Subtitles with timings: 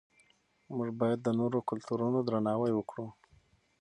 [0.75, 3.07] موږ باید د نورو کلتورونو درناوی وکړو.